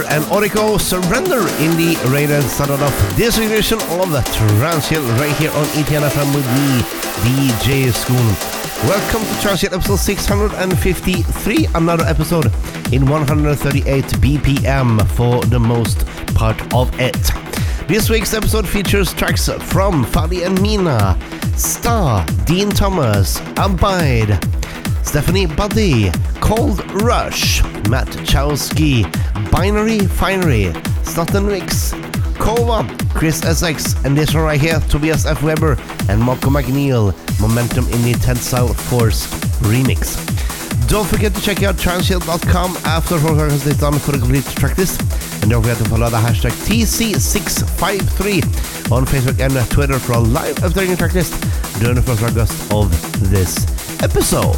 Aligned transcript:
And 0.00 0.24
Orico 0.24 0.80
Surrender 0.80 1.40
in 1.60 1.76
the 1.76 2.00
rated 2.10 2.42
started 2.44 2.80
off 2.82 3.14
this 3.14 3.36
edition 3.36 3.76
of 4.00 4.10
the 4.10 4.22
Transient 4.32 5.04
right 5.20 5.36
here 5.36 5.50
on 5.50 5.66
ETN 5.76 6.08
FM 6.08 6.34
with 6.34 6.46
me, 6.56 6.80
DJ 7.52 7.92
School. 7.92 8.16
Welcome 8.88 9.22
to 9.22 9.42
Transient 9.42 9.74
episode 9.74 9.96
653, 9.96 11.66
another 11.74 12.04
episode 12.04 12.46
in 12.90 13.04
138 13.04 14.04
BPM 14.04 15.06
for 15.08 15.44
the 15.44 15.60
most 15.60 16.06
part 16.34 16.58
of 16.74 16.88
it. 16.98 17.18
This 17.86 18.08
week's 18.08 18.32
episode 18.32 18.66
features 18.66 19.12
tracks 19.12 19.46
from 19.46 20.06
Fady 20.06 20.46
and 20.46 20.58
Mina, 20.62 21.18
Star, 21.58 22.24
Dean 22.46 22.70
Thomas, 22.70 23.40
Abide, 23.58 24.42
Stephanie 25.04 25.44
Buddy, 25.46 26.10
Cold 26.40 26.80
Rush, 27.02 27.62
Matt 27.90 28.08
Chowski, 28.24 29.04
Binary 29.52 30.00
Finery, 30.00 30.72
Stoughton 31.04 31.46
Mix, 31.46 31.92
Kova, 32.40 32.88
Chris 33.14 33.42
SX, 33.42 34.02
and 34.04 34.16
this 34.16 34.34
one 34.34 34.44
right 34.44 34.60
here, 34.60 34.80
Tobias 34.88 35.26
F. 35.26 35.42
Weber 35.42 35.76
and 36.08 36.20
Marco 36.20 36.48
McNeil, 36.48 37.12
Momentum 37.38 37.84
in 37.90 38.02
the 38.02 38.14
Tensile 38.14 38.72
Force 38.72 39.26
remix. 39.60 40.16
Don't 40.88 41.06
forget 41.06 41.34
to 41.34 41.42
check 41.42 41.62
out 41.62 41.76
transhill.com 41.76 42.76
after 42.84 43.16
podcast 43.16 43.66
is 43.66 43.78
done 43.78 43.98
for 43.98 44.12
the 44.12 44.18
complete 44.18 44.46
track 44.56 44.78
list. 44.78 45.02
And 45.42 45.50
don't 45.50 45.62
forget 45.62 45.76
to 45.78 45.84
follow 45.84 46.08
the 46.08 46.16
hashtag 46.16 46.52
TC653 46.66 48.90
on 48.90 49.04
Facebook 49.04 49.38
and 49.38 49.70
Twitter 49.70 49.98
for 49.98 50.12
a 50.12 50.18
live 50.18 50.56
updating 50.56 50.96
track 50.96 51.12
list 51.12 51.34
during 51.78 51.96
the 51.96 52.02
first 52.02 52.22
August 52.22 52.72
of 52.72 52.90
this 53.30 53.66
episode. 54.02 54.56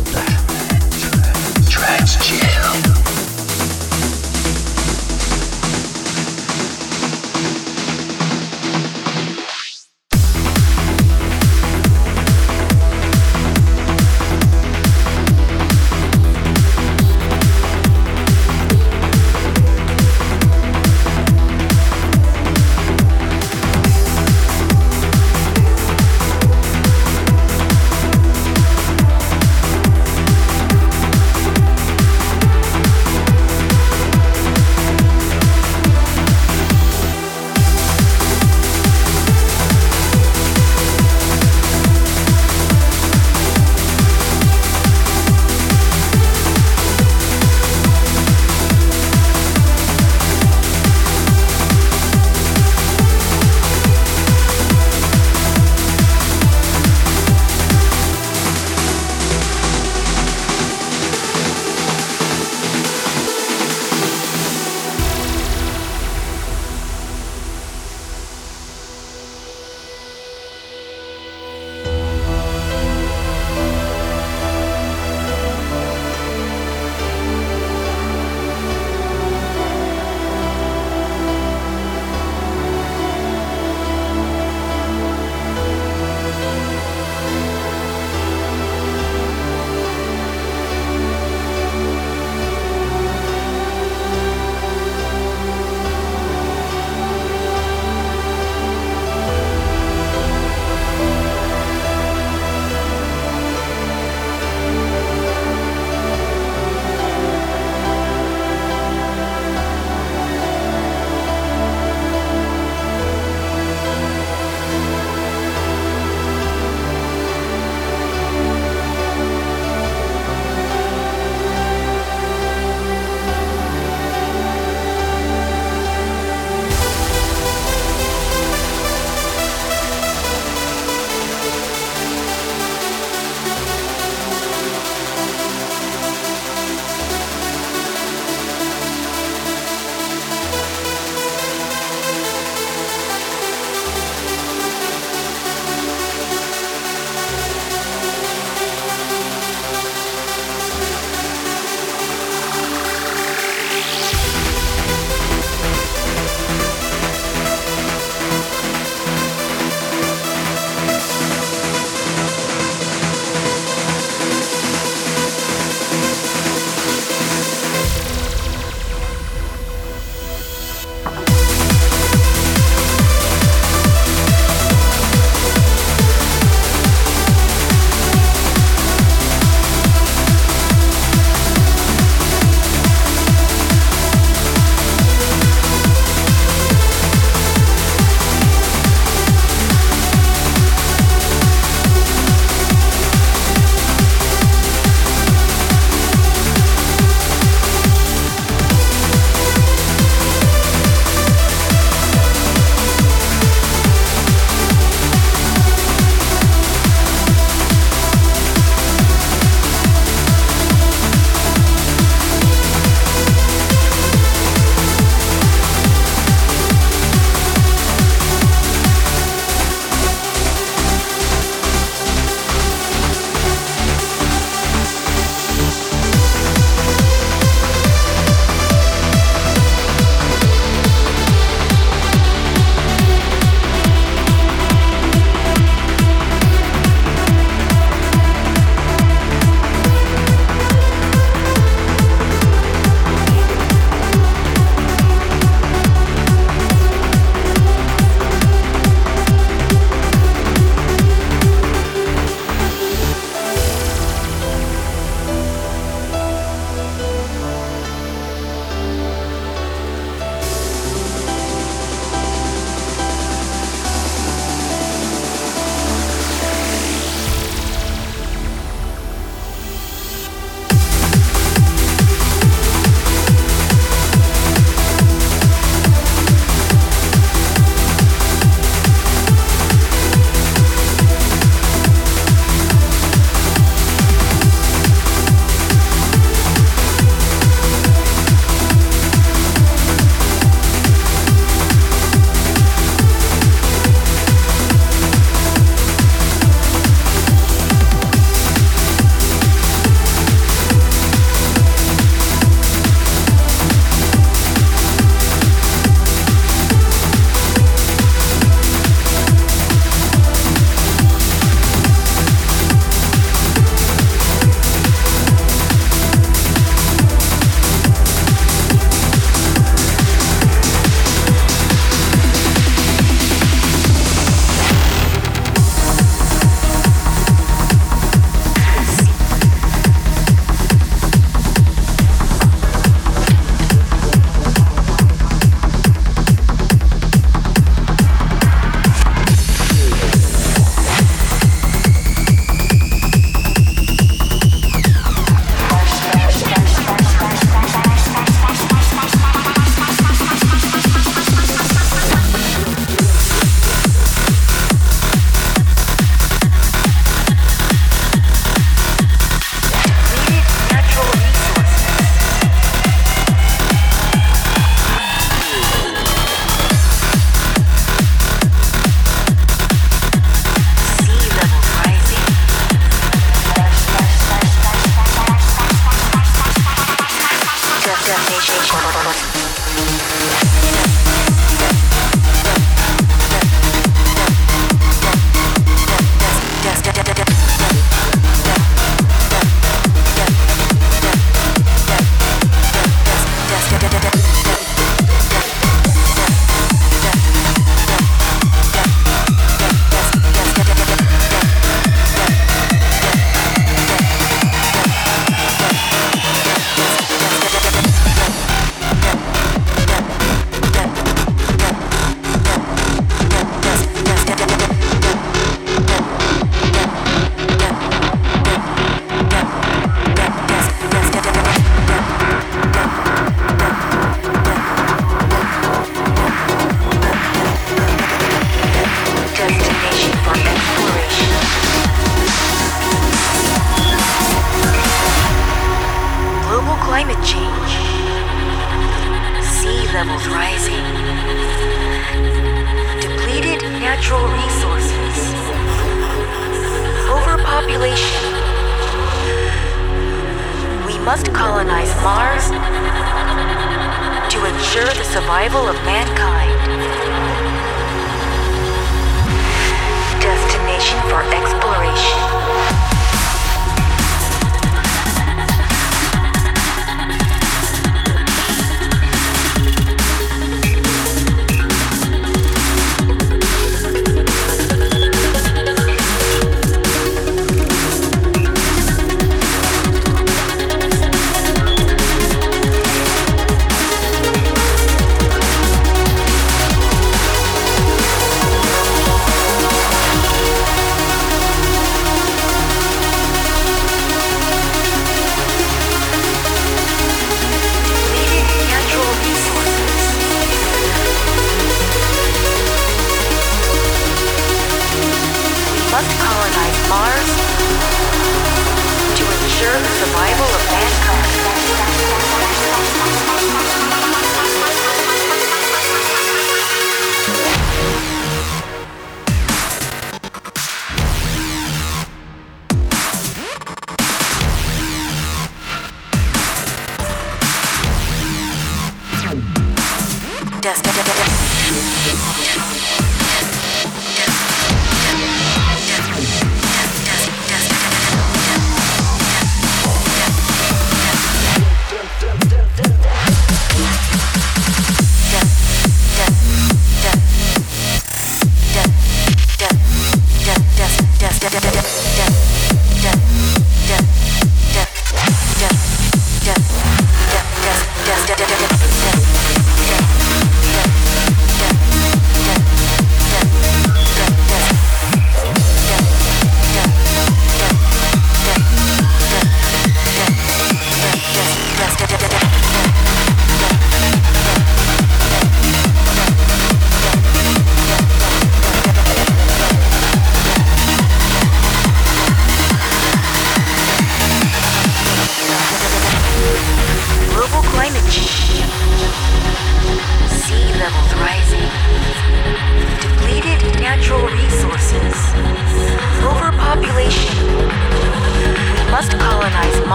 Transchill. 1.68 3.03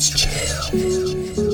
Let's 0.00 0.08
chill. 0.08 1.49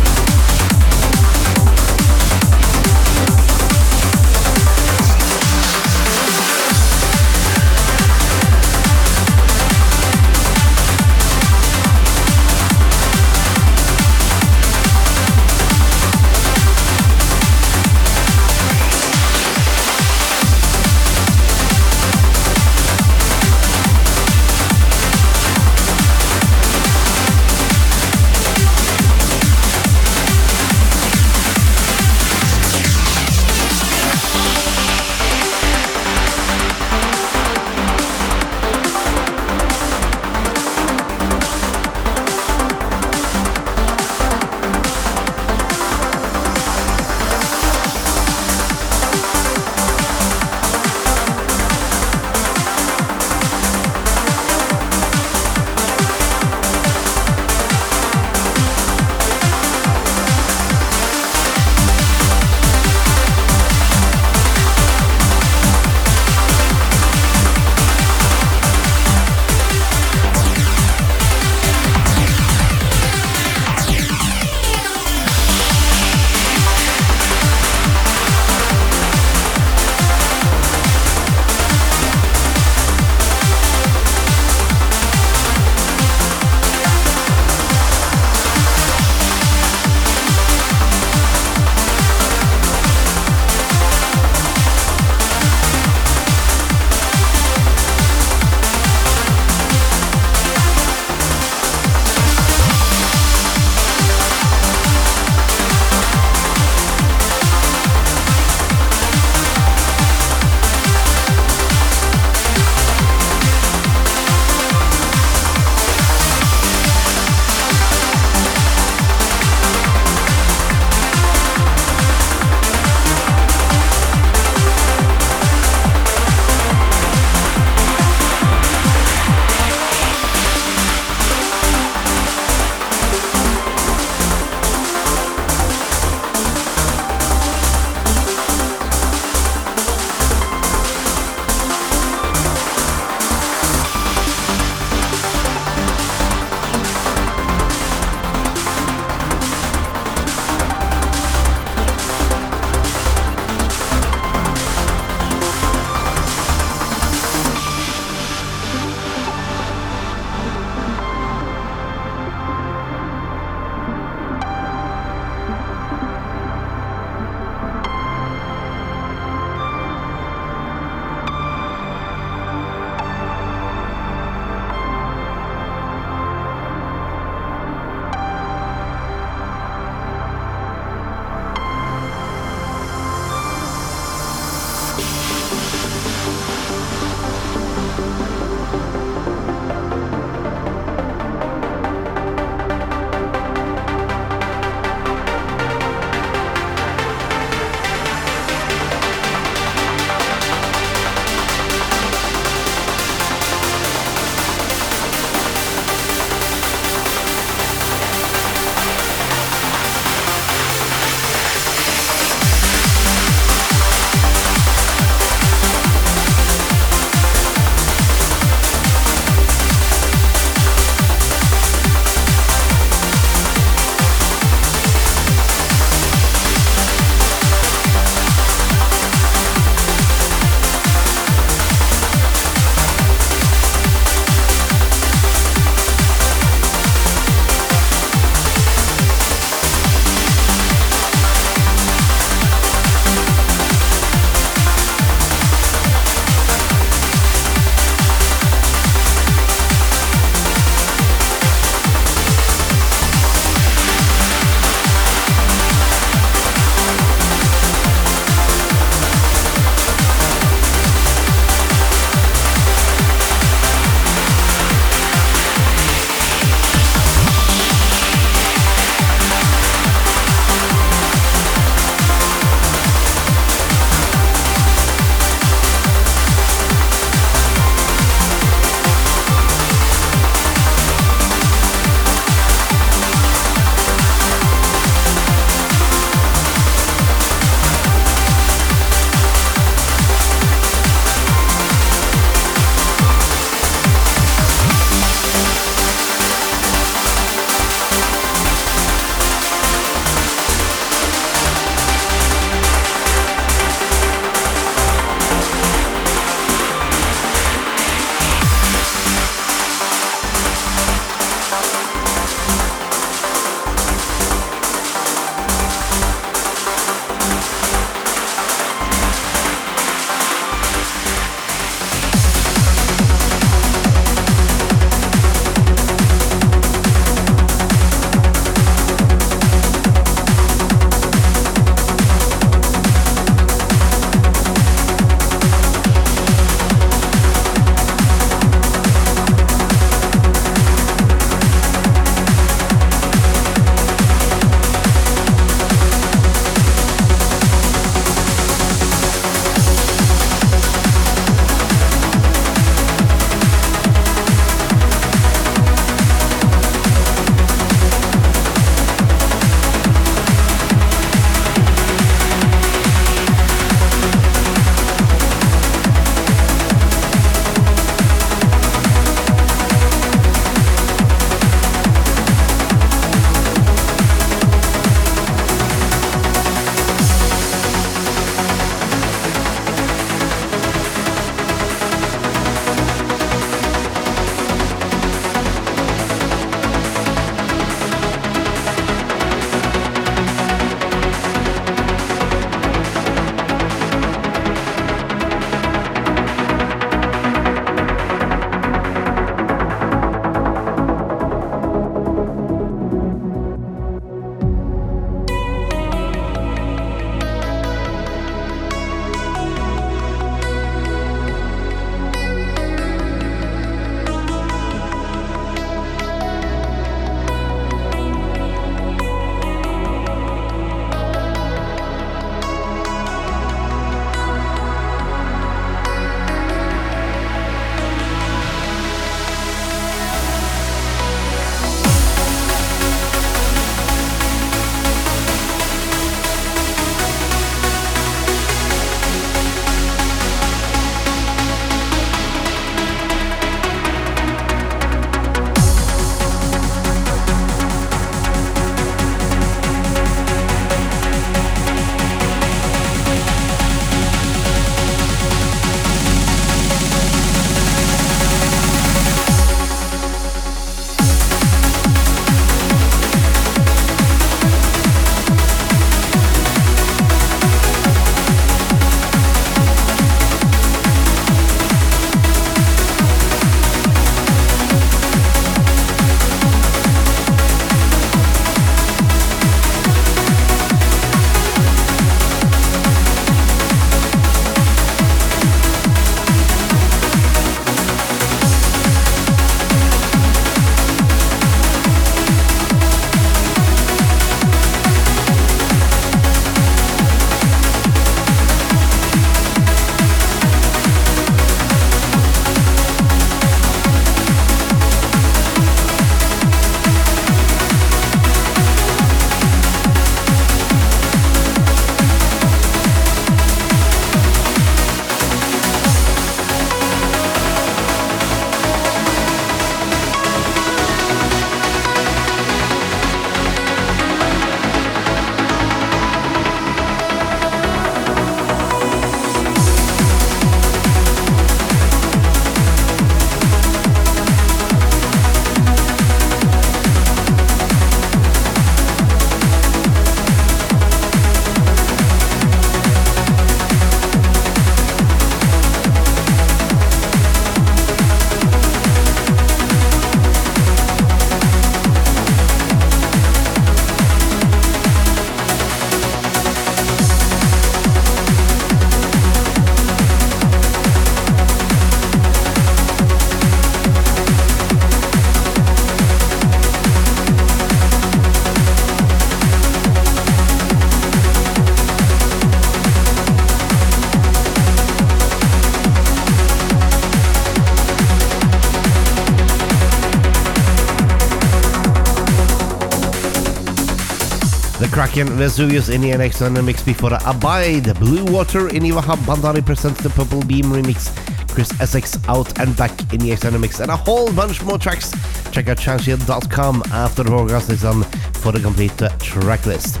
Kraken 585.20 585.36
Vesuvius 585.36 585.90
in 585.90 586.00
the 586.00 586.12
extended 586.12 586.62
mix 586.62 586.82
before 586.82 587.12
Abide. 587.26 587.94
Blue 587.98 588.24
Water 588.32 588.68
in 588.68 588.84
Ivaha 588.84 589.16
Bandari 589.26 589.64
presents 589.64 590.02
the 590.02 590.08
Purple 590.08 590.40
Beam 590.44 590.64
remix. 590.66 591.14
Chris 591.48 591.78
Essex 591.78 592.16
out 592.26 592.58
and 592.58 592.74
back 592.74 592.90
in 593.12 593.20
the 593.20 593.30
extended 593.30 593.60
mix 593.60 593.80
and 593.80 593.90
a 593.90 593.96
whole 593.96 594.32
bunch 594.32 594.62
more 594.62 594.78
tracks. 594.78 595.12
Check 595.50 595.68
out 595.68 595.76
transient.com 595.76 596.82
after 596.92 597.22
the 597.22 597.28
broadcast 597.28 597.68
is 597.68 597.84
on 597.84 598.02
for 598.40 598.52
the 598.52 598.60
complete 598.60 599.02
uh, 599.02 599.10
track 599.18 599.66
list. 599.66 600.00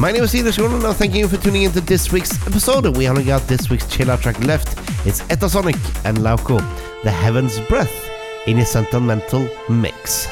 My 0.00 0.10
name 0.10 0.24
is 0.24 0.34
Ida 0.34 0.50
Schoen 0.50 0.84
and 0.84 0.96
thank 0.96 1.14
you 1.14 1.28
for 1.28 1.36
tuning 1.36 1.62
into 1.62 1.80
this 1.80 2.10
week's 2.10 2.34
episode. 2.44 2.96
We 2.96 3.08
only 3.08 3.22
got 3.22 3.42
this 3.42 3.70
week's 3.70 3.86
chill 3.86 4.10
out 4.10 4.22
track 4.22 4.40
left. 4.40 4.76
It's 5.06 5.20
Etasonic 5.30 5.76
and 6.04 6.18
Lauko, 6.18 6.58
The 7.04 7.12
Heaven's 7.12 7.60
Breath 7.68 8.10
in 8.48 8.58
a 8.58 8.64
sentimental 8.66 9.48
mix. 9.68 10.26